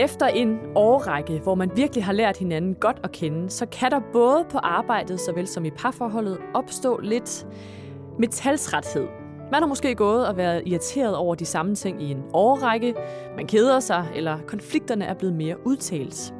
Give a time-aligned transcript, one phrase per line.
[0.00, 4.00] Efter en årrække, hvor man virkelig har lært hinanden godt at kende, så kan der
[4.12, 7.46] både på arbejdet, såvel som i parforholdet, opstå lidt
[8.18, 9.06] metalsrethed.
[9.52, 12.94] Man har måske gået og været irriteret over de samme ting i en årrække,
[13.36, 16.34] man keder sig, eller konflikterne er blevet mere udtalt.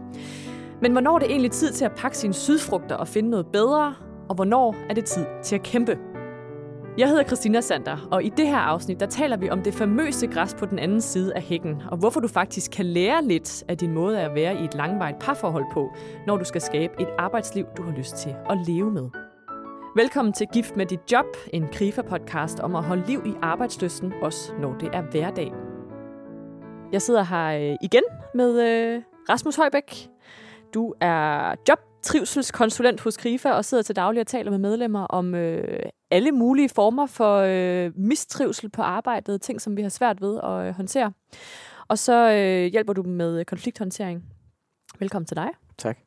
[0.83, 3.95] Men hvornår er det egentlig tid til at pakke sine sydfrugter og finde noget bedre,
[4.29, 5.99] og hvornår er det tid til at kæmpe?
[6.99, 10.27] Jeg hedder Christina Sander, og i det her afsnit, der taler vi om det famøse
[10.27, 13.79] græs på den anden side af hækken, og hvorfor du faktisk kan lære lidt af
[13.79, 15.95] din måde at være i et langvarigt parforhold på,
[16.27, 19.09] når du skal skabe et arbejdsliv, du har lyst til at leve med.
[19.97, 24.53] Velkommen til Gift med dit job, en KRIFA-podcast om at holde liv i arbejdsløsten, også
[24.61, 25.53] når det er hverdag.
[26.93, 30.09] Jeg sidder her øh, igen med øh, Rasmus Højbæk.
[30.75, 35.35] Du er job trivselskonsulent hos KRIFA og sidder til daglig og taler med medlemmer om
[35.35, 40.41] øh, alle mulige former for øh, mistrivsel på arbejdet, ting som vi har svært ved
[40.45, 41.13] at øh, håndtere.
[41.89, 44.25] Og så øh, hjælper du med konflikthåndtering.
[44.99, 45.49] Velkommen til dig.
[45.79, 45.99] Tak.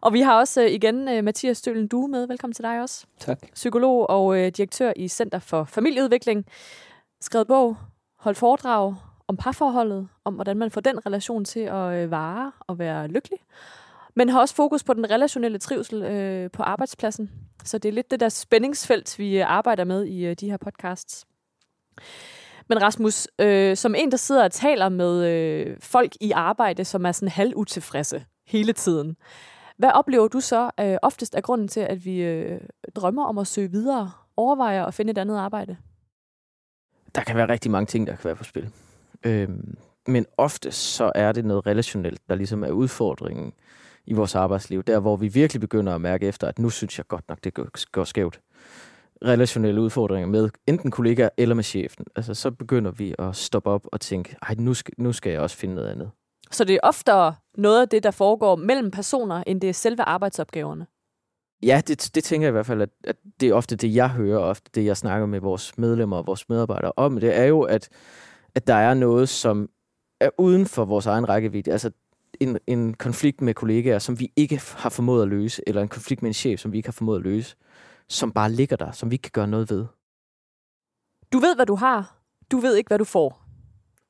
[0.00, 2.26] Og vi har også øh, igen øh, Mathias Stølen du med.
[2.26, 3.06] Velkommen til dig også.
[3.18, 3.38] Tak.
[3.54, 6.46] Psykolog og øh, direktør i Center for Familieudvikling.
[7.20, 7.76] Skrevet bog,
[8.18, 8.94] holdt foredrag
[9.28, 13.38] om parforholdet, om hvordan man får den relation til at øh, vare og være lykkelig
[14.16, 17.30] men har også fokus på den relationelle trivsel øh, på arbejdspladsen.
[17.64, 20.56] Så det er lidt det der spændingsfelt, vi øh, arbejder med i øh, de her
[20.56, 21.26] podcasts.
[22.68, 27.06] Men Rasmus, øh, som en, der sidder og taler med øh, folk i arbejde, som
[27.06, 29.16] er sådan halvutilfredse hele tiden,
[29.76, 32.60] hvad oplever du så øh, oftest er grunden til, at vi øh,
[32.94, 35.76] drømmer om at søge videre, overvejer at finde et andet arbejde?
[37.14, 38.70] Der kan være rigtig mange ting, der kan være på spil.
[39.22, 43.52] Øhm, men ofte så er det noget relationelt, der ligesom er udfordringen
[44.10, 44.82] i vores arbejdsliv.
[44.82, 47.54] Der, hvor vi virkelig begynder at mærke efter, at nu synes jeg godt nok, det
[47.92, 48.40] går, skævt.
[49.24, 52.06] Relationelle udfordringer med enten kollegaer eller med chefen.
[52.16, 55.40] Altså, så begynder vi at stoppe op og tænke, ej, nu skal, nu skal jeg
[55.40, 56.10] også finde noget andet.
[56.50, 60.02] Så det er oftere noget af det, der foregår mellem personer, end det er selve
[60.02, 60.86] arbejdsopgaverne?
[61.62, 64.10] Ja, det, det tænker jeg i hvert fald, at, at det er ofte det, jeg
[64.10, 67.20] hører, ofte det, jeg snakker med vores medlemmer og vores medarbejdere om.
[67.20, 67.88] Det er jo, at,
[68.54, 69.68] at der er noget, som
[70.20, 71.72] er uden for vores egen rækkevidde.
[71.72, 71.90] Altså,
[72.40, 76.22] en, en konflikt med kollegaer, som vi ikke har formået at løse, eller en konflikt
[76.22, 77.56] med en chef, som vi ikke har formået at løse,
[78.08, 79.86] som bare ligger der, som vi ikke kan gøre noget ved.
[81.32, 82.16] Du ved, hvad du har.
[82.52, 83.50] Du ved ikke, hvad du får.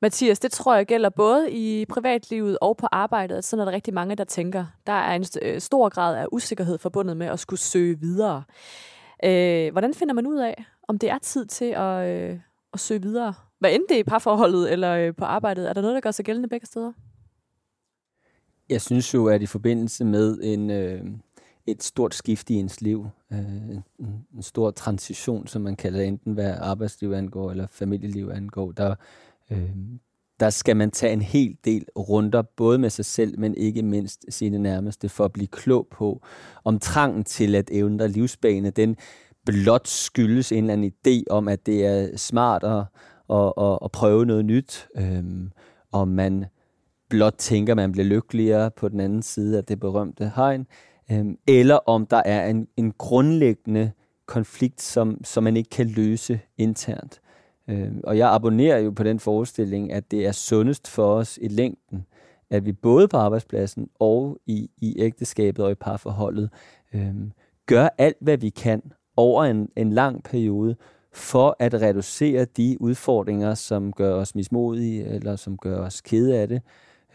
[0.01, 3.43] Mathias, det tror jeg gælder både i privatlivet og på arbejdet.
[3.43, 4.65] Sådan er der rigtig mange, der tænker.
[4.87, 8.43] Der er en øh, stor grad af usikkerhed forbundet med at skulle søge videre.
[9.23, 12.39] Øh, hvordan finder man ud af, om det er tid til at, øh,
[12.73, 13.33] at søge videre?
[13.59, 16.11] Hvad end det er i parforholdet eller øh, på arbejdet, er der noget, der gør
[16.11, 16.91] sig gældende begge steder?
[18.71, 21.01] Jeg synes jo, at i forbindelse med en, øh,
[21.67, 23.39] et stort skift i ens liv, øh,
[23.99, 28.95] en, en stor transition, som man kalder enten hvad arbejdsliv angår eller familieliv angår, der,
[29.51, 29.69] øh,
[30.39, 34.25] der skal man tage en hel del runder, både med sig selv, men ikke mindst
[34.29, 36.21] sine nærmeste, for at blive klog på,
[36.63, 38.95] om trangen til at ændre livsbane, den
[39.45, 42.85] blot skyldes en eller anden idé om, at det er smart at,
[43.29, 45.23] at, at, at prøve noget nyt, øh,
[45.91, 46.45] om man
[47.11, 50.67] blot tænker, man bliver lykkeligere på den anden side af det berømte hegn,
[51.11, 53.91] øhm, eller om der er en, en grundlæggende
[54.25, 57.21] konflikt, som, som man ikke kan løse internt.
[57.67, 61.47] Øhm, og jeg abonnerer jo på den forestilling, at det er sundest for os i
[61.47, 62.05] længden,
[62.49, 66.49] at vi både på arbejdspladsen og i, i ægteskabet og i parforholdet
[66.93, 67.15] øh,
[67.65, 68.81] gør alt, hvad vi kan
[69.17, 70.75] over en, en lang periode,
[71.13, 76.47] for at reducere de udfordringer, som gør os mismodige, eller som gør os kede af
[76.47, 76.61] det,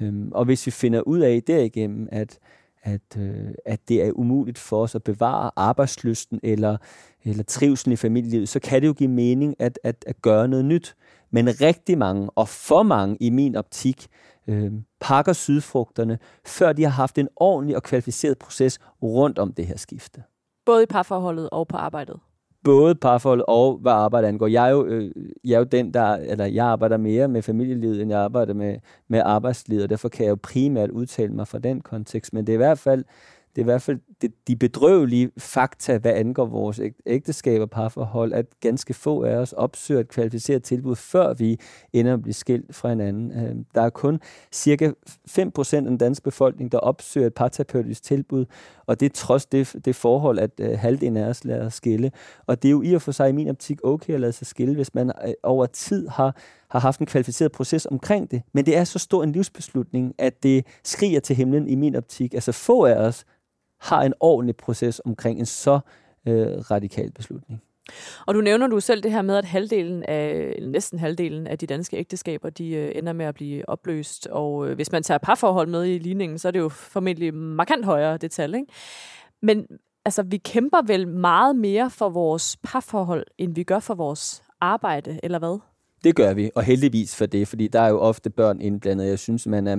[0.00, 2.38] Øhm, og hvis vi finder ud af derigennem, at,
[2.82, 6.76] at, øh, at det er umuligt for os at bevare arbejdslysten eller,
[7.24, 10.64] eller trivsel i familielivet, så kan det jo give mening at, at, at gøre noget
[10.64, 10.96] nyt.
[11.30, 14.06] Men rigtig mange, og for mange i min optik,
[14.46, 19.66] øh, pakker sydfrugterne, før de har haft en ordentlig og kvalificeret proces rundt om det
[19.66, 20.22] her skifte.
[20.66, 22.20] Både i parforholdet og på arbejdet?
[22.66, 24.47] Både parforhold og hvad arbejde angår.
[24.47, 25.10] Jeg er jo, øh,
[25.44, 28.76] jeg er jo den, der, eller jeg arbejder mere med familielivet, end jeg arbejder med,
[29.08, 32.32] med arbejdslivet, og derfor kan jeg jo primært udtale mig fra den kontekst.
[32.32, 33.05] Men det er i hvert fald
[33.56, 38.32] det er i hvert fald det, de bedrøvelige fakta, hvad angår vores ægteskab og parforhold,
[38.32, 41.61] at ganske få af os opsøger et kvalificeret tilbud, før vi
[41.93, 43.32] ender at blive skilt fra hinanden.
[43.32, 44.20] Øhm, der er kun
[44.53, 44.93] cirka
[45.31, 48.44] 5% af den danske befolkning, der opsøger et parterapeutisk tilbud,
[48.87, 52.12] og det er trods det, det forhold, at øh, halvdelen af os lader skille.
[52.47, 54.47] Og det er jo i og for sig i min optik okay at lade sig
[54.47, 56.37] skille, hvis man øh, over tid har
[56.70, 58.43] har haft en kvalificeret proces omkring det.
[58.52, 62.35] Men det er så stor en livsbeslutning, at det skriger til himlen i min optik.
[62.35, 63.25] Altså få af os
[63.81, 65.81] har en ordentlig proces omkring en så
[66.26, 67.62] øh, radikal beslutning.
[68.26, 71.58] Og du nævner du selv det her med, at halvdelen af, eller næsten halvdelen af
[71.58, 74.26] de danske ægteskaber, de øh, ender med at blive opløst.
[74.26, 77.84] Og øh, hvis man tager parforhold med i ligningen, så er det jo formentlig markant
[77.84, 78.55] højere det tal.
[78.55, 78.67] Ikke?
[79.43, 79.67] Men
[80.05, 85.20] altså, vi kæmper vel meget mere for vores parforhold, end vi gør for vores arbejde,
[85.23, 85.58] eller hvad?
[86.06, 89.06] Det gør vi, og heldigvis for det, fordi der er jo ofte børn indblandet.
[89.06, 89.76] Jeg synes, man, er,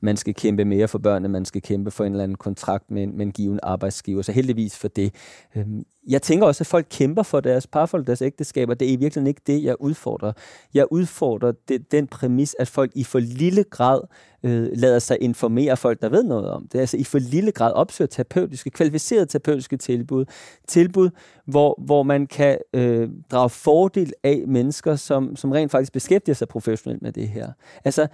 [0.00, 3.02] man skal kæmpe mere for børnene, man skal kæmpe for en eller anden kontrakt med
[3.02, 5.14] en, med en given arbejdsgiver, så heldigvis for det.
[5.56, 8.74] Øhm, jeg tænker også, at folk kæmper for deres parforhold, deres ægteskaber.
[8.74, 10.32] Det er i virkeligheden ikke det, jeg udfordrer.
[10.74, 14.00] Jeg udfordrer det, den præmis, at folk i for lille grad
[14.42, 16.78] øh, lader sig informere folk, der ved noget om det.
[16.78, 20.24] Altså i for lille grad opsøger terapeutiske, kvalificerede terapeutiske tilbud.
[20.68, 21.10] Tilbud,
[21.46, 26.48] hvor, hvor man kan øh, drage fordel af mennesker, som, som rent faktisk beskæftiger sig
[26.48, 27.52] professionelt med det her.
[27.84, 28.06] Altså,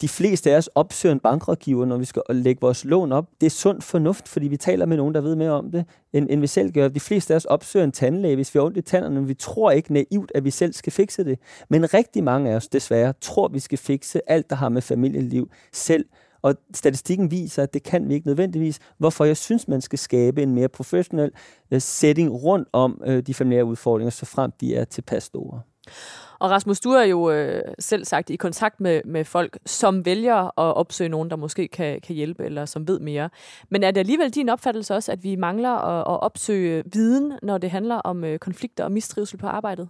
[0.00, 3.26] de fleste af os opsøger en bankrådgiver, når vi skal lægge vores lån op.
[3.40, 6.26] Det er sund fornuft, fordi vi taler med nogen, der ved mere om det, end,
[6.30, 6.88] end vi selv gør.
[6.88, 9.26] De fleste af os opsøger en tandlæge, hvis vi har ondt i tænderne.
[9.26, 11.38] Vi tror ikke naivt, at vi selv skal fikse det.
[11.68, 14.82] Men rigtig mange af os, desværre, tror, at vi skal fikse alt, der har med
[14.82, 16.04] familieliv selv.
[16.42, 18.78] Og statistikken viser, at det kan vi ikke nødvendigvis.
[18.98, 21.30] Hvorfor jeg synes, man skal skabe en mere professionel
[21.70, 25.60] øh, setting rundt om øh, de familiære udfordringer, så frem de er tilpas store.
[26.38, 30.36] Og Rasmus, du er jo øh, selv sagt i kontakt med, med folk, som vælger
[30.36, 33.30] at opsøge nogen, der måske kan, kan hjælpe, eller som ved mere.
[33.68, 37.58] Men er det alligevel din opfattelse også, at vi mangler at, at opsøge viden, når
[37.58, 39.88] det handler om øh, konflikter og mistrivsel på arbejdet?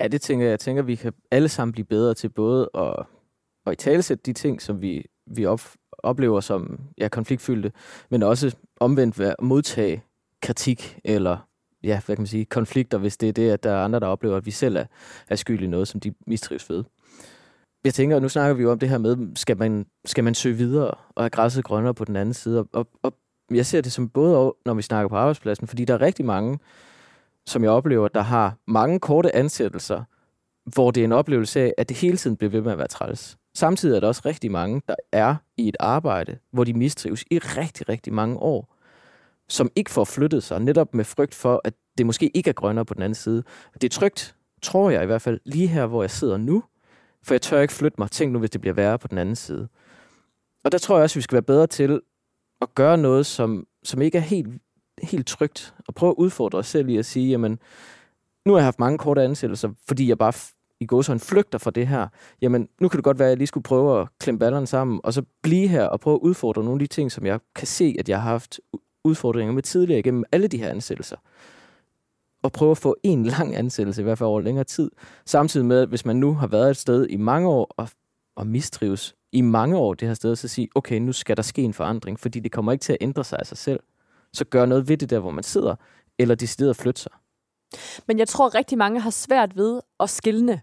[0.00, 0.50] Ja, det tænker jeg.
[0.50, 2.94] Jeg tænker, at vi kan alle sammen blive bedre til både at,
[3.66, 5.60] at i talesætte de ting, som vi, vi op,
[5.98, 7.72] oplever som ja, konfliktfyldte,
[8.10, 10.02] men også omvendt at modtage
[10.42, 11.47] kritik eller
[11.82, 14.06] ja, hvad kan man sige, konflikter, hvis det er det, at der er andre, der
[14.06, 14.84] oplever, at vi selv er,
[15.28, 16.84] er skyld i noget, som de mistrives ved.
[17.84, 20.56] Jeg tænker, nu snakker vi jo om det her med, skal man, skal man søge
[20.56, 22.66] videre og er græsset grønnere på den anden side?
[22.72, 23.12] Og, og
[23.50, 26.58] jeg ser det som både, når vi snakker på arbejdspladsen, fordi der er rigtig mange,
[27.46, 30.02] som jeg oplever, der har mange korte ansættelser,
[30.74, 32.88] hvor det er en oplevelse af, at det hele tiden bliver ved med at være
[32.88, 33.36] træls.
[33.54, 37.38] Samtidig er der også rigtig mange, der er i et arbejde, hvor de mistrives i
[37.38, 38.77] rigtig, rigtig mange år
[39.48, 42.84] som ikke får flyttet sig, netop med frygt for, at det måske ikke er grønnere
[42.84, 43.42] på den anden side.
[43.74, 46.62] Det er trygt, tror jeg i hvert fald, lige her, hvor jeg sidder nu,
[47.22, 48.10] for jeg tør ikke flytte mig.
[48.10, 49.68] Tænk nu, hvis det bliver værre på den anden side.
[50.64, 52.00] Og der tror jeg også, at vi skal være bedre til
[52.60, 54.48] at gøre noget, som, som ikke er helt,
[55.02, 57.58] helt trygt, og prøve at udfordre os selv i at sige, jamen,
[58.46, 60.32] nu har jeg haft mange korte ansættelser, fordi jeg bare
[60.80, 62.08] i går så en flygter fra det her,
[62.42, 65.00] jamen nu kan det godt være, at jeg lige skulle prøve at klemme ballerne sammen,
[65.04, 67.66] og så blive her og prøve at udfordre nogle af de ting, som jeg kan
[67.66, 68.60] se, at jeg har haft
[69.04, 71.16] udfordringer med tidligere igennem alle de her ansættelser.
[72.42, 74.90] Og prøve at få en lang ansættelse, i hvert fald over længere tid.
[75.26, 77.88] Samtidig med, at hvis man nu har været et sted i mange år og,
[78.36, 81.62] og mistrives i mange år det her sted, så sige, okay, nu skal der ske
[81.62, 83.80] en forandring, fordi det kommer ikke til at ændre sig af sig selv.
[84.32, 85.74] Så gør noget ved det der, hvor man sidder,
[86.18, 87.12] eller de steder flytte sig.
[88.06, 90.60] Men jeg tror, at rigtig mange har svært ved at skille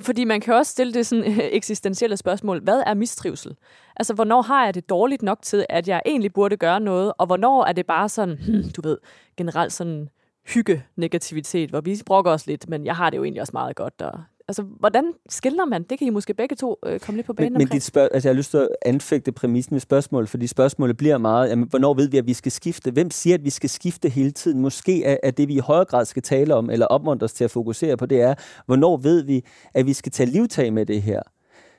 [0.00, 1.24] fordi man kan også stille det sådan
[1.58, 2.60] eksistentielle spørgsmål.
[2.62, 3.56] Hvad er mistrivsel?
[3.96, 7.26] Altså, hvornår har jeg det dårligt nok til, at jeg egentlig burde gøre noget, og
[7.26, 8.98] hvornår er det bare sådan, hmm, du ved,
[9.36, 10.08] generelt sådan
[10.46, 14.02] hygge-negativitet, hvor vi brokker os lidt, men jeg har det jo egentlig også meget godt,
[14.02, 15.82] og Altså, hvordan skiller man?
[15.82, 18.08] Det kan I måske begge to øh, komme lidt på banen men, men dit spørg-
[18.12, 21.68] altså, jeg har lyst til at anfægte præmissen med spørgsmål, fordi spørgsmålet bliver meget, jamen,
[21.68, 22.90] hvornår ved vi, at vi skal skifte?
[22.90, 24.60] Hvem siger, at vi skal skifte hele tiden?
[24.60, 27.50] Måske er, er det, vi i højere grad skal tale om, eller opmuntres til at
[27.50, 28.34] fokusere på, det er,
[28.66, 29.44] hvornår ved vi,
[29.74, 31.20] at vi skal tage livtag med det her?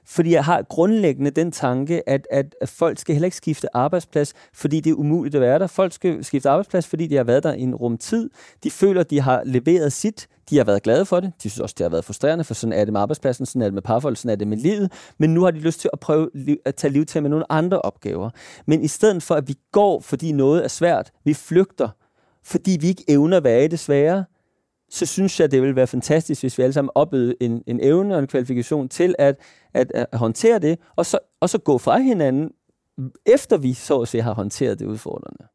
[0.06, 4.80] Fordi jeg har grundlæggende den tanke, at, at folk skal heller ikke skifte arbejdsplads, fordi
[4.80, 5.68] det er umuligt at være der.
[5.68, 8.30] Folk skal skifte arbejdsplads, fordi de har været der i en rum tid.
[8.64, 10.28] De føler, de har leveret sit.
[10.50, 11.32] De har været glade for det.
[11.44, 13.66] De synes også, det har været frustrerende, for sådan er det med arbejdspladsen, sådan er
[13.66, 14.92] det med parforhold, sådan er det med livet.
[15.18, 16.30] Men nu har de lyst til at prøve
[16.66, 18.30] at tage liv til med nogle andre opgaver.
[18.66, 21.90] Men i stedet for, at vi går, fordi noget er svært, vi flygter,
[22.44, 24.26] fordi vi ikke evner at være i det svære,
[24.94, 28.16] så synes jeg, det ville være fantastisk, hvis vi alle sammen oplevede en, en evne
[28.16, 29.40] og en kvalifikation til at,
[29.74, 32.52] at, at håndtere det, og så, og så gå fra hinanden,
[33.26, 35.48] efter vi så at se har håndteret det udfordrende.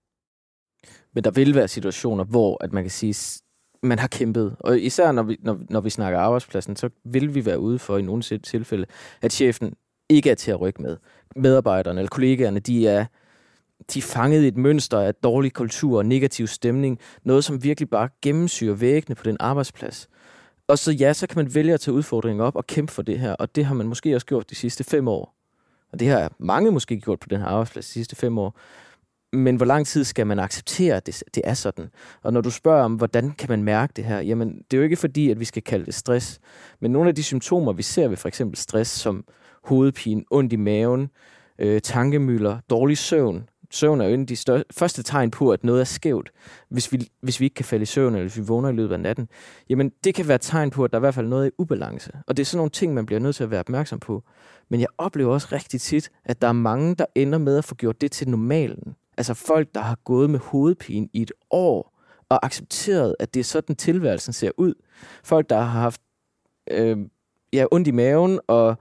[1.14, 3.42] Men der vil være situationer, hvor at man kan sige,
[3.82, 4.56] man har kæmpet.
[4.60, 7.98] Og især når vi, når, når vi snakker arbejdspladsen, så vil vi være ude for
[7.98, 8.86] i nogle tilfælde,
[9.22, 9.74] at chefen
[10.08, 10.96] ikke er til at rykke med.
[11.36, 13.06] Medarbejderne eller kollegaerne, de er
[13.94, 16.98] de fangede et mønster af dårlig kultur og negativ stemning.
[17.24, 20.08] Noget, som virkelig bare gennemsyrer væggene på den arbejdsplads.
[20.68, 23.18] Og så ja, så kan man vælge at tage udfordringen op og kæmpe for det
[23.18, 23.32] her.
[23.32, 25.34] Og det har man måske også gjort de sidste fem år.
[25.92, 28.58] Og det har mange måske gjort på den her arbejdsplads de sidste fem år.
[29.32, 31.90] Men hvor lang tid skal man acceptere, at det, det er sådan?
[32.22, 34.20] Og når du spørger om, hvordan kan man mærke det her?
[34.20, 36.40] Jamen, det er jo ikke fordi, at vi skal kalde det stress.
[36.80, 39.24] Men nogle af de symptomer, vi ser ved for eksempel stress, som
[39.64, 41.10] hovedpine, ondt i maven,
[41.58, 45.64] øh, tankemøller, dårlig søvn, søvn er jo en af de større, første tegn på, at
[45.64, 46.30] noget er skævt,
[46.68, 48.94] hvis vi, hvis vi ikke kan falde i søvn, eller hvis vi vågner i løbet
[48.94, 49.28] af natten.
[49.68, 52.12] Jamen, det kan være tegn på, at der er i hvert fald noget i ubalance.
[52.26, 54.22] Og det er sådan nogle ting, man bliver nødt til at være opmærksom på.
[54.68, 57.74] Men jeg oplever også rigtig tit, at der er mange, der ender med at få
[57.74, 58.94] gjort det til normalen.
[59.16, 61.98] Altså folk, der har gået med hovedpine i et år,
[62.28, 64.74] og accepteret, at det er sådan, tilværelsen ser ud.
[65.24, 66.00] Folk, der har haft
[66.70, 66.98] øh,
[67.52, 68.76] ja, ondt i maven og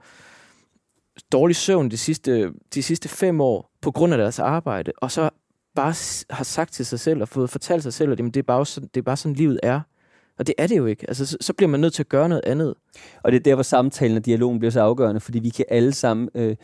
[1.32, 5.30] dårlig søvn de sidste, de sidste fem år på grund af deres arbejde, og så
[5.74, 5.94] bare
[6.30, 8.66] har sagt til sig selv og fået fortalt sig selv, at jamen, det, er bare
[8.66, 9.80] sådan, det er bare sådan, livet er.
[10.38, 11.04] Og det er det jo ikke.
[11.08, 12.74] Altså, så, så bliver man nødt til at gøre noget andet.
[13.22, 15.92] Og det er der, hvor samtalen og dialogen bliver så afgørende, fordi vi kan alle
[15.92, 16.56] sammen øh,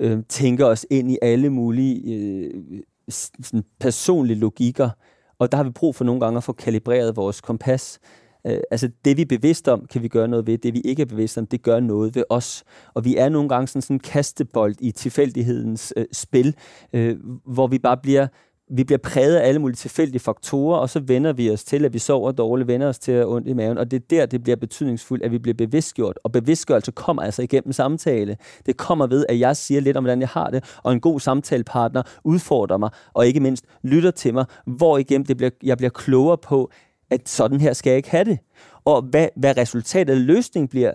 [0.00, 4.90] øh, tænke os ind i alle mulige øh, sådan personlige logikker,
[5.38, 7.98] og der har vi brug for nogle gange at få kalibreret vores kompas.
[8.46, 10.58] Øh, altså det, vi er bevidste om, kan vi gøre noget ved.
[10.58, 12.64] Det, vi ikke er bevidste om, det gør noget ved os.
[12.94, 16.56] Og vi er nogle gange sådan, sådan en kastebold i tilfældighedens øh, spil,
[16.92, 18.26] øh, hvor vi bare bliver
[18.70, 21.92] vi bliver præget af alle mulige tilfældige faktorer, og så vender vi os til, at
[21.92, 24.42] vi sover dårligt, vender os til at ondt i maven, og det er der, det
[24.42, 26.18] bliver betydningsfuldt, at vi bliver bevidstgjort.
[26.24, 28.36] Og bevidstgørelse kommer altså igennem samtale.
[28.66, 31.20] Det kommer ved, at jeg siger lidt om, hvordan jeg har det, og en god
[31.20, 35.90] samtalepartner udfordrer mig, og ikke mindst lytter til mig, hvor igennem det bliver, jeg bliver
[35.90, 36.70] klogere på,
[37.10, 38.38] at sådan her skal jeg ikke have det.
[38.84, 40.92] Og hvad, hvad resultatet af løsningen bliver,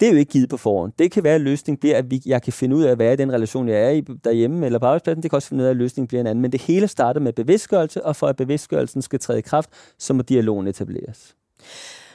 [0.00, 0.92] det er jo ikke givet på forhånd.
[0.98, 3.16] Det kan være, at løsningen bliver, at vi, jeg kan finde ud af, hvad er
[3.16, 5.22] den relation, jeg er i derhjemme eller på arbejdspladsen.
[5.22, 6.42] Det kan også finde ud af, at løsningen bliver en anden.
[6.42, 10.14] Men det hele starter med bevidstgørelse, og for at bevidstgørelsen skal træde i kraft, så
[10.14, 11.36] må dialogen etableres.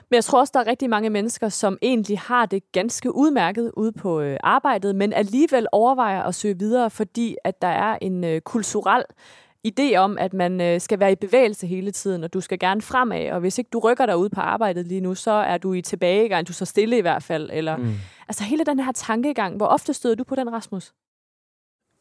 [0.10, 3.72] Men jeg tror også, der er rigtig mange mennesker, som egentlig har det ganske udmærket
[3.78, 8.24] ude på øh, arbejdet, men alligevel overvejer at søge videre, fordi at der er en
[8.24, 9.04] øh, kulturel
[9.66, 12.82] idé om, at man øh, skal være i bevægelse hele tiden, og du skal gerne
[12.82, 15.74] fremad, og hvis ikke du rykker dig ud på arbejdet lige nu, så er du
[15.74, 17.50] i tilbagegang, du så stille i hvert fald.
[17.54, 17.94] Eller, mm.
[18.28, 20.94] Altså hele den her tankegang, hvor ofte støder du på den, Rasmus?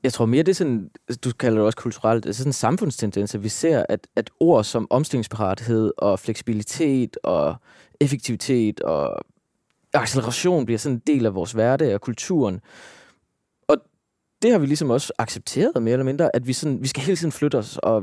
[0.02, 0.90] Jeg tror mere, det er sådan,
[1.24, 4.30] du kalder det også kulturelt, det er sådan en samfundstendens, at vi ser, at, at
[4.40, 7.56] ord som omstillingsparathed og fleksibilitet og
[8.00, 9.24] effektivitet og
[9.94, 12.60] acceleration bliver sådan en del af vores hverdag og kulturen
[14.44, 17.16] det har vi ligesom også accepteret mere eller mindre, at vi, sådan, vi skal hele
[17.16, 18.02] tiden flytte os, og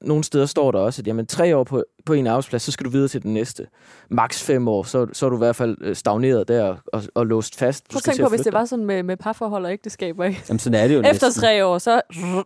[0.00, 2.84] nogle steder står der også, at jamen, tre år på, på en arbejdsplads, så skal
[2.84, 3.66] du videre til den næste.
[4.10, 7.26] Max fem år, så, så er du i hvert fald øh, stagneret der og, og
[7.26, 7.88] låst fast.
[7.88, 10.42] Prøv at tænke på, hvis det var sådan med, med parforhold og ægteskaber, ikke?
[10.48, 11.40] Jamen, sådan er det jo Efter næsten.
[11.40, 12.00] tre år, så,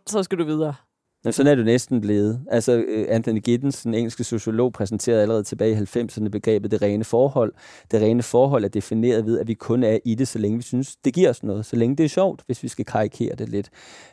[0.06, 0.74] så skal du videre.
[1.24, 2.40] Jamen, sådan er du næsten blevet.
[2.50, 7.04] Altså, øh, Anthony Giddens, den engelske sociolog, præsenterede allerede tilbage i 90'erne begrebet det rene
[7.04, 7.52] forhold.
[7.90, 10.62] Det rene forhold er defineret ved, at vi kun er i det, så længe vi
[10.62, 11.66] synes, det giver os noget.
[11.66, 13.70] Så længe det er sjovt, hvis vi skal karikere det lidt.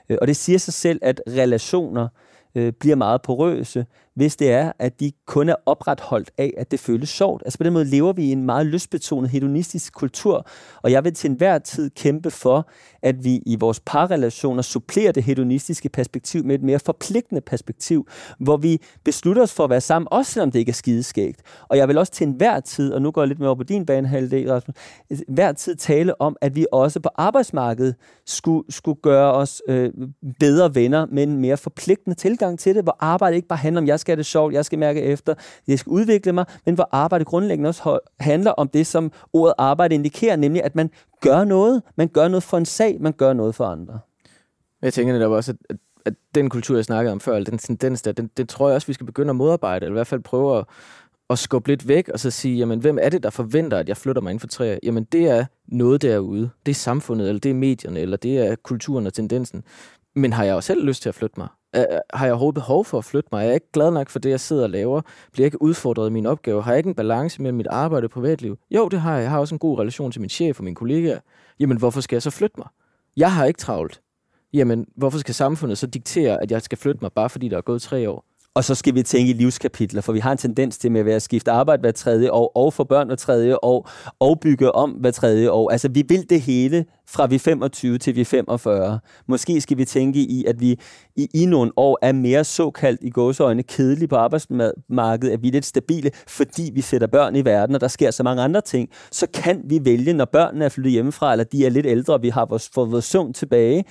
[0.09, 2.07] Øh, og det siger sig selv, at relationer
[2.55, 3.85] øh, bliver meget porøse,
[4.17, 7.41] hvis det er, at de kun er opretholdt af, at det føles sjovt.
[7.45, 10.47] Altså på den måde lever vi i en meget lystbetonet hedonistisk kultur,
[10.81, 12.69] og jeg vil til enhver tid kæmpe for,
[13.01, 18.07] at vi i vores parrelationer supplerer det hedonistiske perspektiv med et mere forpligtende perspektiv,
[18.39, 21.41] hvor vi beslutter os for at være sammen, også selvom det ikke er skideskægt.
[21.69, 23.63] Og jeg vil også til enhver tid, og nu går jeg lidt mere over på
[23.63, 24.75] din banehalvdel, Rasmus,
[25.27, 27.95] hver tid tale om, at vi også på arbejdsmarkedet
[28.25, 29.91] skulle, skulle gøre os øh,
[30.39, 33.87] bedre venner med en mere forpligtende tilgang til det, hvor arbejde ikke bare handler om,
[33.87, 35.33] jeg skal have det sjovt, jeg skal mærke efter,
[35.67, 39.95] jeg skal udvikle mig, men hvor arbejde grundlæggende også handler om det, som ordet arbejde
[39.95, 40.89] indikerer, nemlig at man
[41.21, 43.99] gør noget, man gør noget for en sag, man gør noget for andre.
[44.81, 48.11] Jeg tænker netop også, at, at, den kultur, jeg snakkede om før, den tendens der,
[48.11, 50.59] den, den tror jeg også, vi skal begynde at modarbejde, eller i hvert fald prøve
[50.59, 50.65] at,
[51.29, 53.97] at skubbe lidt væk, og så sige, jamen, hvem er det, der forventer, at jeg
[53.97, 54.79] flytter mig inden for træer?
[54.83, 56.49] Jamen, det er noget derude.
[56.65, 59.63] Det er samfundet, eller det er medierne, eller det er kulturen og tendensen.
[60.15, 61.47] Men har jeg jo selv lyst til at flytte mig?
[61.75, 63.39] Øh, øh, har jeg overhovedet behov for at flytte mig?
[63.39, 65.01] Er jeg ikke glad nok for det, jeg sidder og laver?
[65.31, 66.63] Bliver jeg ikke udfordret i min opgave?
[66.63, 68.57] Har jeg ikke en balance mellem mit arbejde og privatliv?
[68.71, 69.21] Jo, det har jeg.
[69.21, 71.19] Jeg har også en god relation til min chef og mine kollegaer.
[71.59, 72.67] Jamen, hvorfor skal jeg så flytte mig?
[73.17, 74.01] Jeg har ikke travlt.
[74.53, 77.61] Jamen, hvorfor skal samfundet så diktere, at jeg skal flytte mig, bare fordi der er
[77.61, 78.25] gået tre år?
[78.57, 81.05] Og så skal vi tænke i livskapitler, for vi har en tendens til med at
[81.05, 84.91] være skifte arbejde hver tredje år, og få børn hver tredje år, og bygge om
[84.91, 85.71] hver tredje år.
[85.71, 88.99] Altså, vi vil det hele fra vi 25 til vi 45.
[89.27, 90.79] Måske skal vi tænke i, at vi
[91.15, 95.51] i, i nogle år er mere såkaldt i gåseøjne kedelige på arbejdsmarkedet, at vi er
[95.51, 98.89] lidt stabile, fordi vi sætter børn i verden, og der sker så mange andre ting.
[99.11, 102.21] Så kan vi vælge, når børnene er flyttet hjemmefra, eller de er lidt ældre, og
[102.21, 103.83] vi har vores, fået vores søvn tilbage,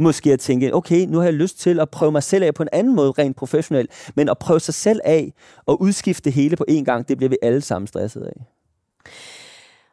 [0.00, 2.62] måske at tænke, okay, nu har jeg lyst til at prøve mig selv af på
[2.62, 5.32] en anden måde, rent professionelt, men at prøve sig selv af
[5.66, 8.46] og udskifte det hele på én gang, det bliver vi alle sammen stresset af.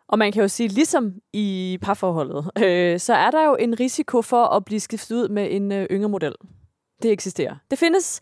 [0.10, 4.22] Og man kan jo sige, ligesom i parforholdet, øh, så er der jo en risiko
[4.22, 6.34] for at blive skiftet ud med en øh, yngre model.
[7.02, 7.56] Det eksisterer.
[7.72, 8.20] Det findes.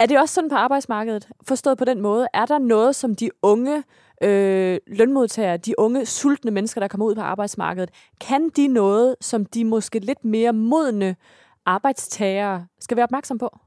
[0.00, 1.28] Er det også sådan på arbejdsmarkedet?
[1.48, 3.84] Forstået på den måde, er der noget, som de unge
[4.22, 9.46] øh, lønmodtagere, de unge, sultne mennesker, der kommer ud på arbejdsmarkedet, kan de noget, som
[9.46, 11.16] de måske lidt mere modne
[11.66, 13.58] arbejdstagere skal være opmærksom på?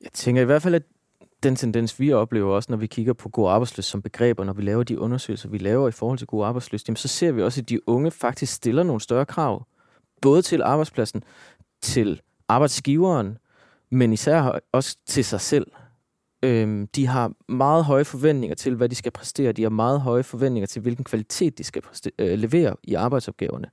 [0.00, 0.82] Jeg tænker i hvert fald, at
[1.42, 4.52] den tendens, vi oplever også, når vi kigger på god arbejdsløs som begreb, og når
[4.52, 7.42] vi laver de undersøgelser, vi laver i forhold til god arbejdsløs, jamen så ser vi
[7.42, 9.66] også, at de unge faktisk stiller nogle større krav,
[10.22, 11.22] både til arbejdspladsen,
[11.82, 13.38] til arbejdsgiveren,
[13.90, 15.66] men især også til sig selv.
[16.46, 19.52] Øhm, de har meget høje forventninger til, hvad de skal præstere.
[19.52, 23.68] De har meget høje forventninger til, hvilken kvalitet de skal præstere, øh, levere i arbejdsopgaverne.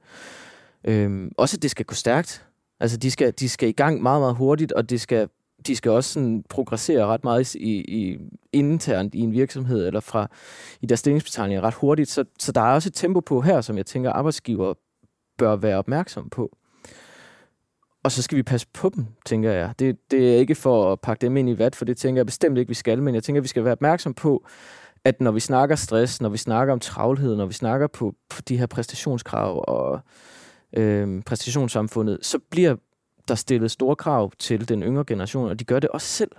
[0.84, 2.46] Øhm, også at det skal gå stærkt.
[2.80, 5.30] Altså, de skal, de skal i gang meget, meget hurtigt, og det skal,
[5.68, 8.18] de skal også sådan progressere ret meget i, i,
[8.53, 10.27] internt i en virksomhed, eller fra
[10.82, 12.10] i deres stillingsbetaling ret hurtigt.
[12.10, 14.74] Så, så der er også et tempo på her, som jeg tænker, arbejdsgiver
[15.38, 16.58] bør være opmærksom på.
[18.03, 19.74] Og så skal vi passe på dem, tænker jeg.
[19.79, 22.25] Det, det er ikke for at pakke dem ind i vat, for det tænker jeg
[22.25, 23.01] bestemt ikke, vi skal.
[23.03, 24.45] Men jeg tænker, vi skal være opmærksom på,
[25.05, 28.41] at når vi snakker stress, når vi snakker om travlhed, når vi snakker på, på
[28.41, 30.00] de her præstationskrav og
[30.74, 32.75] øh, præstationssamfundet, så bliver
[33.27, 36.31] der stillet store krav til den yngre generation, og de gør det også selv.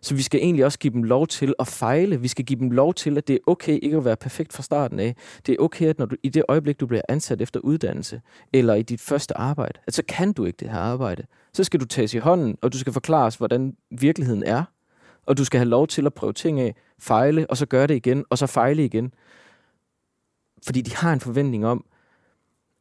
[0.00, 2.20] Så vi skal egentlig også give dem lov til at fejle.
[2.20, 4.62] Vi skal give dem lov til, at det er okay ikke at være perfekt fra
[4.62, 5.16] starten af.
[5.46, 8.20] Det er okay, at når du, i det øjeblik, du bliver ansat efter uddannelse,
[8.52, 11.26] eller i dit første arbejde, at så kan du ikke det her arbejde.
[11.52, 14.64] Så skal du tages i hånden, og du skal forklares, hvordan virkeligheden er.
[15.26, 17.94] Og du skal have lov til at prøve ting af, fejle, og så gøre det
[17.94, 19.14] igen, og så fejle igen.
[20.64, 21.84] Fordi de har en forventning om,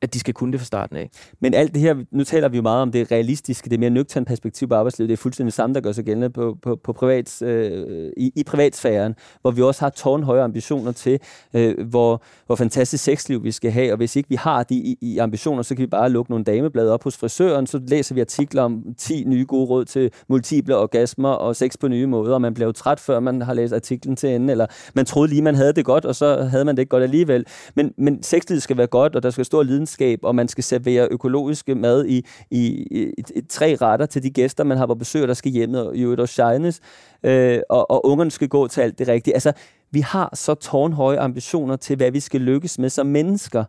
[0.06, 1.10] at de skal kunne det fra starten af.
[1.42, 4.26] Men alt det her, nu taler vi jo meget om det realistiske, det mere nøgterne
[4.26, 7.42] perspektiv på arbejdslivet, det er fuldstændig samme, der gør sig gældende på, på, på privats,
[7.42, 11.20] øh, i, i privatsfæren, hvor vi også har tårnhøje ambitioner til,
[11.54, 14.98] øh, hvor, hvor fantastisk sexliv vi skal have, og hvis ikke vi har de i,
[15.02, 18.22] i ambitioner, så kan vi bare lukke nogle dameblade op hos frisøren, så læser vi
[18.22, 22.42] artikler om 10 nye gode råd til multiple orgasmer og sex på nye måder, og
[22.42, 25.42] man bliver jo træt, før man har læst artiklen til ende, eller man troede lige,
[25.42, 27.46] man havde det godt, og så havde man det ikke godt alligevel.
[27.76, 30.64] Men, men sexlivet skal være godt, og der skal stå lidens fællesskab, og man skal
[30.64, 34.96] servere økologiske mad i, i, i, i tre retter til de gæster, man har på
[34.96, 36.82] besøg, der skal hjemme og i øvrigt også shines,
[37.24, 39.34] øh, og, og ungerne skal gå til alt det rigtige.
[39.34, 39.54] Altså,
[39.92, 43.64] vi har så tårnhøje ambitioner til, hvad vi skal lykkes med som mennesker.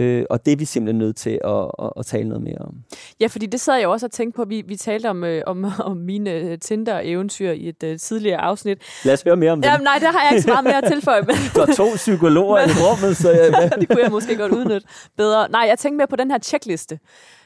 [0.00, 2.74] Øh, og det er vi simpelthen nødt til at, at, at tale noget mere om.
[3.20, 4.44] Ja, fordi det sad jeg også og tænkte på.
[4.44, 8.78] Vi, vi talte om, øh, om, om mine øh, Tinder-eventyr i et uh, tidligere afsnit.
[9.04, 9.68] Lad os høre mere om det.
[9.68, 11.22] Jamen, nej, det har jeg ikke så meget mere at tilføje.
[11.22, 11.36] Men...
[11.54, 13.70] du har to psykologer i rummet, så jeg...
[13.80, 15.48] det kunne jeg måske godt udnytte bedre.
[15.50, 16.98] Nej, jeg tænkte mere på den her checkliste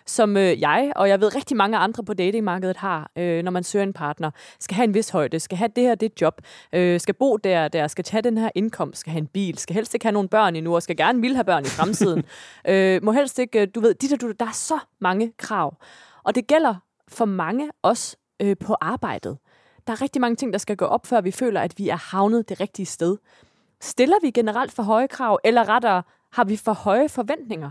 [0.07, 3.65] som øh, jeg, og jeg ved rigtig mange andre på datingmarkedet har, øh, når man
[3.65, 6.41] søger en partner, skal have en vis højde, skal have det her, det job,
[6.73, 9.75] øh, skal bo der, der, skal tage den her indkomst, skal have en bil, skal
[9.75, 12.25] helst ikke have nogle børn endnu, og skal gerne vil have børn i fremtiden.
[12.69, 15.77] øh, må helst ikke, øh, du ved, de der, du, der er så mange krav.
[16.25, 16.75] Og det gælder
[17.09, 19.39] for mange også øh, på arbejdet.
[19.87, 21.97] Der er rigtig mange ting, der skal gå op, før vi føler, at vi er
[21.97, 23.17] havnet det rigtige sted.
[23.81, 27.71] Stiller vi generelt for høje krav, eller rettere har vi for høje forventninger?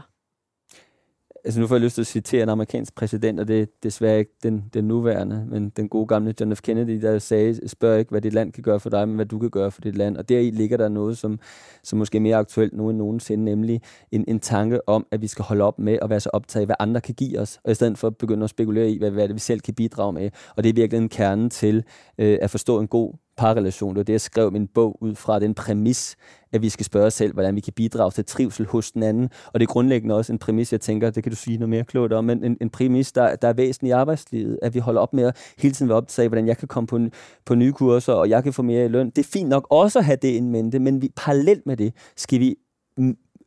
[1.46, 4.20] Altså nu får jeg lyst til at citere en amerikansk præsident, og det er desværre
[4.20, 6.62] ikke den, den nuværende, men den gode gamle John F.
[6.62, 9.40] Kennedy, der sagde, spørg ikke, hvad dit land kan gøre for dig, men hvad du
[9.40, 10.18] kan gøre for dit land.
[10.18, 11.40] Og deri ligger der noget, som,
[11.84, 15.28] som måske er mere aktuelt nu end nogensinde, nemlig en, en tanke om, at vi
[15.28, 17.72] skal holde op med at være så optaget af, hvad andre kan give os, og
[17.72, 20.14] i stedet for at begynde at spekulere i, hvad, hvad det vi selv kan bidrage
[20.14, 20.30] med.
[20.56, 21.84] Og det er virkelig en kerne til
[22.18, 23.90] øh, at forstå en god parrelation.
[23.90, 26.16] Det var det, jeg skrev min bog ud fra, den præmis,
[26.52, 29.30] at vi skal spørge os selv, hvordan vi kan bidrage til trivsel hos den anden.
[29.54, 31.84] Og det er grundlæggende også en præmis, jeg tænker, det kan du sige noget mere
[31.84, 35.02] klogt om, men en, en præmis, der, der er væsentlig i arbejdslivet, at vi holder
[35.02, 37.00] op med at hele tiden være optaget hvordan jeg kan komme på,
[37.46, 39.10] på nye kurser, og jeg kan få mere i løn.
[39.10, 41.94] Det er fint nok også at have det en mente, men vi, parallelt med det
[42.16, 42.56] skal vi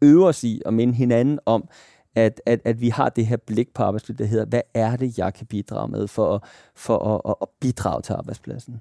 [0.02, 1.68] øve os i at minde hinanden om,
[2.14, 5.18] at, at, at vi har det her blik på arbejdslivet, der hedder, hvad er det,
[5.18, 6.46] jeg kan bidrage med for,
[6.76, 8.80] for at, at, at bidrage til arbejdspladsen?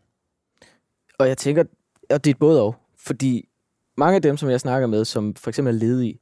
[1.20, 1.64] Og jeg tænker,
[2.10, 2.76] at det er både og.
[2.98, 3.50] Fordi
[3.98, 6.20] mange af dem, som jeg snakker med, som for eksempel er ledige,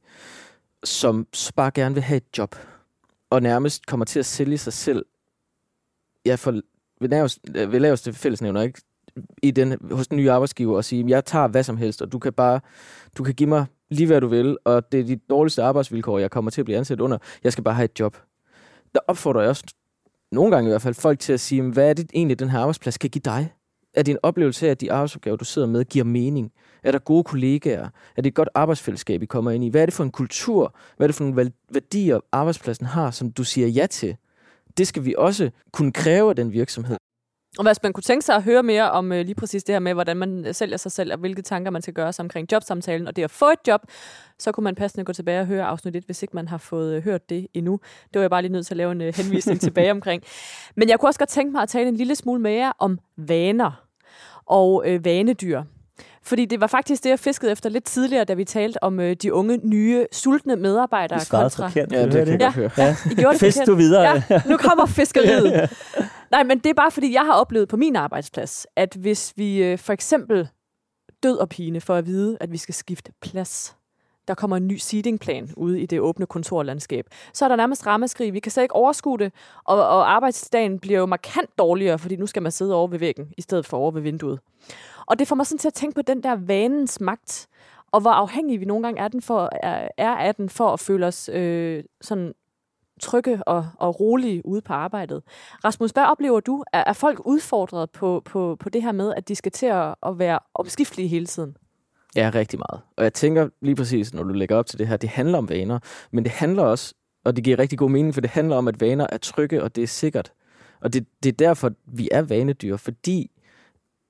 [0.84, 1.26] som
[1.56, 2.56] bare gerne vil have et job,
[3.30, 5.04] og nærmest kommer til at sælge sig selv,
[6.26, 6.60] ja, for
[7.00, 8.82] ved laveste, øh, ved laveste fællesnævner, ikke?
[9.42, 12.18] I den, hos den nye arbejdsgiver og sige, jeg tager hvad som helst, og du
[12.18, 12.60] kan bare,
[13.18, 16.30] du kan give mig lige hvad du vil, og det er de dårligste arbejdsvilkår, jeg
[16.30, 17.18] kommer til at blive ansat under.
[17.44, 18.16] Jeg skal bare have et job.
[18.94, 19.64] Der opfordrer jeg også
[20.32, 22.58] nogle gange i hvert fald folk til at sige, hvad er det egentlig, den her
[22.58, 23.53] arbejdsplads kan give dig?
[23.94, 26.52] Er din oplevelse af, at de arbejdsopgaver, du sidder med, giver mening?
[26.82, 27.88] Er der gode kollegaer?
[28.16, 29.68] Er det et godt arbejdsfællesskab, I kommer ind i?
[29.68, 30.74] Hvad er det for en kultur?
[30.96, 34.16] Hvad er det for nogle værdier, arbejdspladsen har, som du siger ja til?
[34.78, 36.96] Det skal vi også kunne kræve af den virksomhed.
[37.58, 39.80] Og hvis man kunne tænke sig at høre mere om øh, lige præcis det her
[39.80, 42.52] med, hvordan man øh, sælger sig selv, og hvilke tanker man skal gøre sig omkring
[42.52, 43.80] jobsamtalen, og det at få et job,
[44.38, 46.96] så kunne man passende gå tilbage og høre afsnit 1, hvis ikke man har fået
[46.96, 47.80] øh, hørt det endnu.
[48.04, 50.22] Det var jeg bare lige nødt til at lave en øh, henvisning tilbage omkring.
[50.76, 53.83] Men jeg kunne også godt tænke mig at tale en lille smule mere om vaner
[54.46, 55.62] og øh, vanedyr.
[56.22, 59.16] Fordi det var faktisk det, jeg fiskede efter lidt tidligere, da vi talte om øh,
[59.22, 61.18] de unge, nye, sultne medarbejdere.
[61.18, 61.68] Det svarede kontra...
[61.68, 61.92] forkert.
[61.92, 62.70] Ja, det kan jeg høre.
[62.78, 62.96] Ja.
[63.10, 63.66] I gjorde det Fisk forkert.
[63.66, 64.22] du videre.
[64.30, 65.70] Ja, nu kommer fiskeriet.
[66.30, 69.62] Nej, men det er bare fordi, jeg har oplevet på min arbejdsplads, at hvis vi
[69.62, 70.48] øh, for eksempel
[71.22, 73.76] død og pine for at vide, at vi skal skifte plads,
[74.28, 78.32] der kommer en ny seedingplan ude i det åbne kontorlandskab, så er der nærmest rammeskrig.
[78.32, 79.32] Vi kan slet ikke overskue det,
[79.64, 83.28] og, og arbejdsdagen bliver jo markant dårligere, fordi nu skal man sidde over ved væggen,
[83.38, 84.40] i stedet for over ved vinduet.
[85.06, 87.48] Og det får mig sådan til at tænke på den der vanens magt,
[87.92, 90.80] og hvor afhængige vi nogle gange er, den for, er, er af den for at
[90.80, 92.32] føle os øh, sådan
[93.00, 95.22] trygge og, og rolige ude på arbejdet.
[95.64, 96.64] Rasmus, hvad oplever du?
[96.72, 99.94] Er, er folk udfordret på, på, på det her med, at de skal til at,
[100.06, 101.56] at være omskiftelige hele tiden?
[102.16, 102.82] Ja, rigtig meget.
[102.96, 105.48] Og jeg tænker lige præcis, når du lægger op til det her, det handler om
[105.48, 105.78] vaner,
[106.10, 108.80] men det handler også, og det giver rigtig god mening, for det handler om, at
[108.80, 110.32] vaner er trygge, og det er sikkert.
[110.80, 113.30] Og det, det er derfor, vi er vanedyr, fordi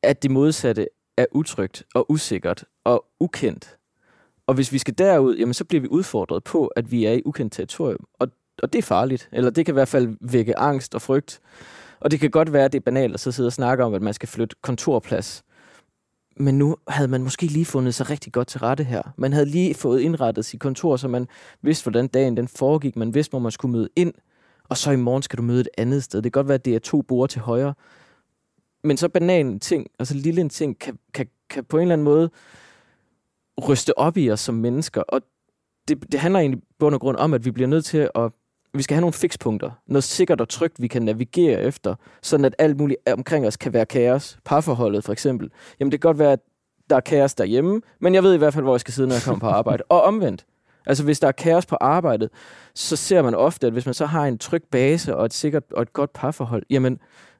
[0.02, 3.76] at det modsatte er utrygt og usikkert og ukendt.
[4.46, 7.22] Og hvis vi skal derud, jamen så bliver vi udfordret på, at vi er i
[7.24, 8.04] ukendt territorium.
[8.18, 8.28] Og,
[8.62, 9.28] og det er farligt.
[9.32, 11.40] Eller det kan i hvert fald vække angst og frygt.
[12.00, 13.94] Og det kan godt være, at det er banalt at så sidde og snakke om,
[13.94, 15.44] at man skal flytte kontorplads.
[16.37, 19.03] Men nu havde man måske lige fundet sig rigtig godt til rette her.
[19.16, 21.27] Man havde lige fået indrettet sit kontor, så man
[21.62, 22.97] vidste, hvordan dagen den foregik.
[22.97, 24.12] Man vidste, hvor man skulle møde ind.
[24.68, 26.23] Og så i morgen skal du møde et andet sted.
[26.23, 27.75] Det kan godt være, at det er to borde til højre.
[28.85, 31.92] Men så banan ting, og så lille en ting, kan, kan, kan på en eller
[31.92, 32.31] anden måde
[33.68, 35.01] ryste op i os som mennesker.
[35.01, 35.20] Og
[35.88, 38.33] det, det handler egentlig bund og grund om, at vi bliver nødt til at
[38.74, 39.70] vi skal have nogle fikspunkter.
[39.87, 43.72] Noget sikkert og trygt, vi kan navigere efter, sådan at alt muligt omkring os kan
[43.72, 44.38] være kaos.
[44.44, 45.50] Parforholdet for eksempel.
[45.80, 46.40] Jamen det kan godt være, at
[46.90, 49.14] der er kaos derhjemme, men jeg ved i hvert fald, hvor jeg skal sidde, når
[49.14, 49.82] jeg kommer på arbejde.
[49.88, 50.46] Og omvendt.
[50.87, 52.30] Altså hvis der er kaos på arbejdet,
[52.74, 55.62] så ser man ofte, at hvis man så har en tryg base og et sikkert
[55.72, 56.98] og et godt parforhold, jamen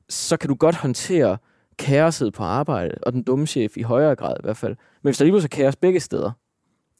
[0.09, 1.38] så kan du godt håndtere
[1.79, 4.77] kaoset på arbejdet, og den dumme chef i højere grad i hvert fald.
[5.03, 6.31] Men hvis der lige pludselig er kaos begge steder,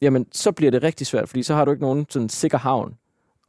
[0.01, 2.97] jamen så bliver det rigtig svært, fordi så har du ikke nogen sådan sikker havn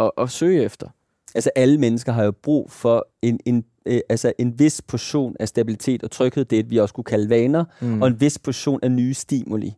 [0.00, 0.88] at, at søge efter.
[1.34, 5.48] Altså alle mennesker har jo brug for en, en, øh, altså en vis portion af
[5.48, 8.02] stabilitet og tryghed, det vi også kunne kalde vaner, mm.
[8.02, 9.74] og en vis portion af nye stimuli.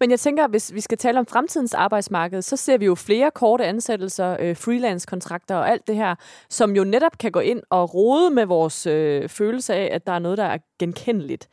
[0.00, 3.30] Men jeg tænker, hvis vi skal tale om fremtidens arbejdsmarked, så ser vi jo flere
[3.30, 6.14] korte ansættelser, øh, freelance-kontrakter og alt det her,
[6.48, 10.12] som jo netop kan gå ind og rode med vores øh, følelse af, at der
[10.12, 11.48] er noget, der er genkendeligt.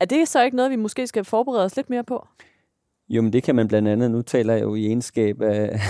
[0.00, 2.26] Er det så ikke noget, vi måske skal forberede os lidt mere på?
[3.12, 5.80] Jo, men det kan man blandt andet, nu taler jeg jo i egenskab af,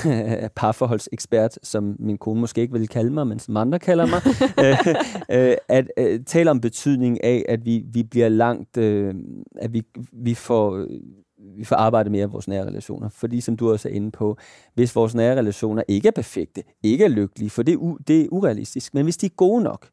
[0.44, 4.20] af parforholdsekspert, som min kone måske ikke vil kalde mig, men som andre kalder mig,
[5.30, 9.14] øh, øh, at øh, tale om betydning af, at vi, vi bliver langt, øh,
[9.56, 9.82] at vi,
[10.12, 10.86] vi får...
[11.56, 13.08] Vi får arbejde mere af vores nære relationer.
[13.08, 14.36] Fordi som du også er inde på,
[14.74, 18.20] hvis vores nære relationer ikke er perfekte, ikke er lykkelige, for det er, u, det
[18.20, 19.88] er urealistisk, men hvis de er gode nok,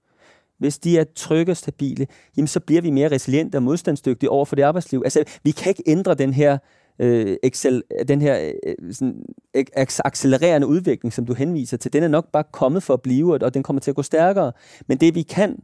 [0.58, 4.46] hvis de er trygge og stabile, jamen så bliver vi mere resiliente og modstandsdygtige over
[4.46, 5.02] for det arbejdsliv.
[5.06, 6.60] Altså, vi kan ikke ændre den her øh,
[7.00, 9.26] øh, excel, øh, den her øh, sådan,
[10.06, 11.94] accelererende udvikling, som du henviser til.
[11.94, 14.52] Den er nok bare kommet for at blive, og den kommer til at gå stærkere.
[14.88, 15.60] Men det vi kan,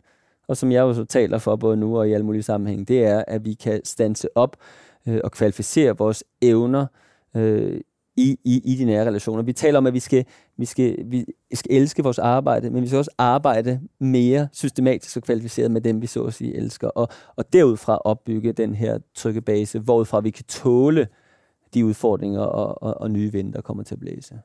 [0.47, 3.05] og som jeg jo så taler for både nu og i alle mulige sammenhæng, det
[3.05, 4.57] er, at vi kan stanse op
[5.07, 6.85] øh, og kvalificere vores evner
[7.35, 7.81] øh,
[8.17, 9.43] i, i, i de nære relationer.
[9.43, 10.25] Vi taler om, at vi skal,
[10.57, 15.23] vi, skal, vi skal elske vores arbejde, men vi skal også arbejde mere systematisk og
[15.23, 19.41] kvalificeret med dem, vi så at sige elsker, og, og derudfra opbygge den her trygge
[19.41, 21.07] base, hvorudfra vi kan tåle
[21.75, 24.39] de udfordringer og, og, og nye vinde, der kommer til at blæse.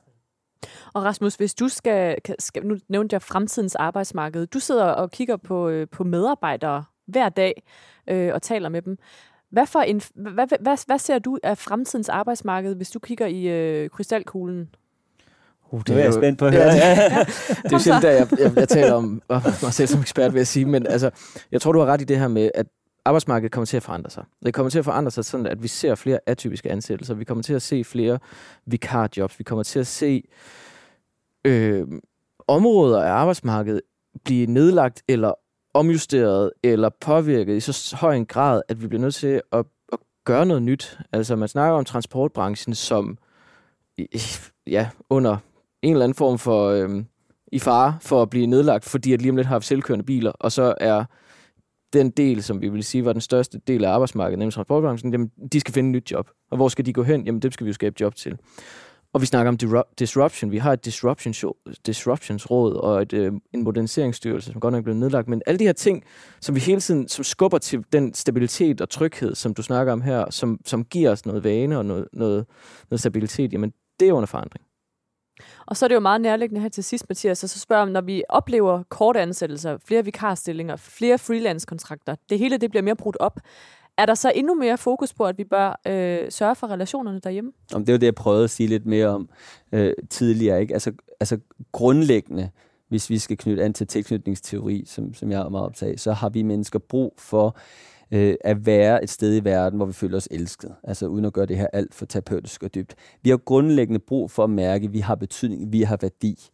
[0.94, 5.36] Og Rasmus, hvis du skal, skal nu nævnte jeg fremtidens arbejdsmarked, du sidder og kigger
[5.36, 7.62] på, øh, på medarbejdere hver dag
[8.10, 8.98] øh, og taler med dem.
[9.50, 13.48] Hvad, for en, hvad, hvad, hvad ser du af fremtidens arbejdsmarked, hvis du kigger i
[13.48, 14.68] øh, krystalkuglen?
[15.70, 16.62] Uh, det er jeg spændt på at høre.
[16.62, 17.18] Ja, ja, ja.
[17.48, 19.22] det er jo sjældent, at jeg, jeg, jeg taler om
[19.62, 20.66] mig selv som ekspert, vil jeg sige.
[20.66, 21.10] Men altså,
[21.52, 22.66] jeg tror, du har ret i det her med, at
[23.04, 24.24] arbejdsmarkedet kommer til at forandre sig.
[24.44, 27.14] Det kommer til at forandre sig sådan, at vi ser flere atypiske ansættelser.
[27.14, 28.18] Vi kommer til at se flere
[28.66, 29.38] vikarjobs.
[29.38, 30.22] Vi kommer til at se
[31.44, 31.86] øh,
[32.48, 33.80] områder af arbejdsmarkedet
[34.24, 35.32] blive nedlagt eller
[35.74, 39.98] omjusteret eller påvirket i så høj en grad, at vi bliver nødt til at, at
[40.24, 40.98] gøre noget nyt.
[41.12, 43.18] Altså man snakker om transportbranchen som
[44.66, 45.36] ja, under
[45.82, 47.04] en eller anden form for øh,
[47.52, 50.32] i fare for at blive nedlagt, fordi at lige om lidt har vi selvkørende biler,
[50.32, 51.04] og så er
[51.92, 55.30] den del, som vi vil sige var den største del af arbejdsmarkedet, nemlig transportbranchen, jamen,
[55.52, 56.30] de skal finde et nyt job.
[56.50, 57.24] Og hvor skal de gå hen?
[57.24, 58.38] Jamen, dem skal vi jo skabe job til.
[59.12, 60.50] Og vi snakker om disruption.
[60.50, 61.52] Vi har et disruption show,
[61.86, 65.28] disruptionsråd og et, øh, en moderniseringsstyrelse, som godt nok er blevet nedlagt.
[65.28, 66.04] Men alle de her ting,
[66.40, 70.00] som vi hele tiden som skubber til den stabilitet og tryghed, som du snakker om
[70.00, 72.46] her, som, som giver os noget vane og noget, noget,
[72.90, 74.69] noget stabilitet, jamen det er under forandring.
[75.66, 77.88] Og så er det jo meget nærliggende her til sidst, Mathias, så, så spørger om,
[77.88, 83.16] når vi oplever korte ansættelser, flere vikarstillinger, flere freelance-kontrakter, det hele det bliver mere brudt
[83.20, 83.40] op.
[83.96, 87.52] er der så endnu mere fokus på, at vi bør øh, sørge for relationerne derhjemme?
[87.72, 89.28] Jamen, det var det, jeg prøvede at sige lidt mere om
[89.72, 90.60] øh, tidligere.
[90.60, 90.74] Ikke?
[90.74, 91.38] Altså, altså
[91.72, 92.50] grundlæggende,
[92.88, 96.28] hvis vi skal knytte an til tilknytningsteori, som, som jeg er meget optaget så har
[96.28, 97.56] vi mennesker brug for
[98.10, 100.74] øh, at være et sted i verden, hvor vi føler os elsket.
[100.84, 102.94] Altså uden at gøre det her alt for terapeutisk og dybt.
[103.22, 106.50] Vi har grundlæggende brug for at mærke, at vi har betydning, vi har værdi.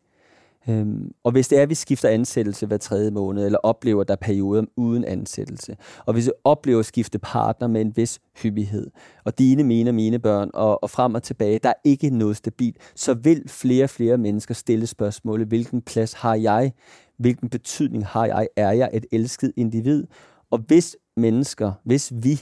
[0.69, 4.09] Øhm, og hvis det er, at vi skifter ansættelse hver tredje måned, eller oplever, at
[4.09, 8.21] der er perioder uden ansættelse, og hvis vi oplever at skifte partner med en vis
[8.43, 8.91] hyppighed,
[9.25, 12.37] og dine, mine og mine børn, og, og frem og tilbage, der er ikke noget
[12.37, 16.73] stabilt, så vil flere og flere mennesker stille spørgsmålet, hvilken plads har jeg?
[17.19, 18.49] Hvilken betydning har jeg?
[18.57, 20.05] Er jeg et elsket individ?
[20.51, 22.41] Og hvis mennesker, hvis vi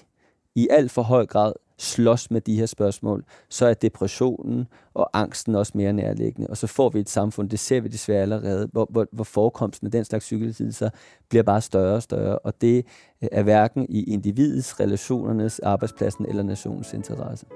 [0.55, 5.55] i alt for høj grad slås med de her spørgsmål, så er depressionen og angsten
[5.55, 6.51] også mere nærliggende.
[6.51, 9.87] Og så får vi et samfund, det ser vi desværre allerede, hvor, hvor, hvor forekomsten
[9.87, 10.91] af den slags psykiske
[11.29, 12.39] bliver bare større og større.
[12.39, 12.87] Og det
[13.23, 17.47] øh, er hverken i individets, relationernes, arbejdspladsen eller nationens interesse.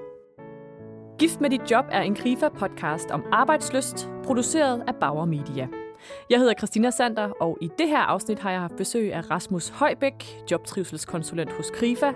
[1.19, 5.67] Gift med dit job er en Krifa-podcast om arbejdsløst, produceret af Bauer Media.
[6.29, 9.69] Jeg hedder Christina Sander, og i det her afsnit har jeg haft besøg af Rasmus
[9.69, 12.11] Højbæk, jobtrivselskonsulent hos Krifa,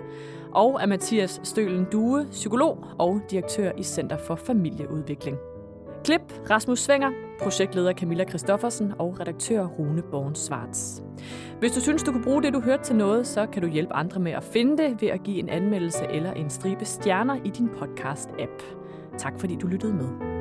[0.52, 5.38] og af Mathias Stølen Due, psykolog og direktør i Center for Familieudvikling.
[6.04, 11.02] Klip Rasmus Svinger, projektleder Camilla Christoffersen og redaktør Rune Born Svarts.
[11.58, 13.92] Hvis du synes, du kunne bruge det, du hørte til noget, så kan du hjælpe
[13.92, 17.50] andre med at finde det ved at give en anmeldelse eller en stribe stjerner i
[17.50, 18.64] din podcast-app.
[19.18, 20.33] Tak fordi du lyttede med.